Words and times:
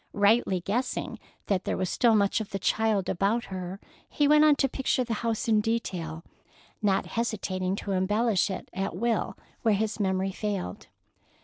Rightly 0.13 0.61
guessing 0.61 1.19
that 1.45 1.63
there 1.63 1.77
was 1.77 1.87
still 1.87 2.15
much 2.15 2.41
of 2.41 2.49
the 2.49 2.57
child 2.57 3.07
about 3.07 3.43
her, 3.53 3.79
he 4.09 4.27
went 4.27 4.43
on 4.43 4.55
to 4.55 4.67
picture 4.67 5.03
the 5.03 5.13
house 5.21 5.47
in 5.47 5.61
detail, 5.61 6.23
not 6.81 7.05
hesitating 7.05 7.75
to 7.75 7.91
embellish 7.91 8.49
it 8.49 8.69
at 8.73 8.95
will 8.95 9.37
where 9.61 9.75
his 9.75 9.99
memory 9.99 10.31
failed. 10.31 10.87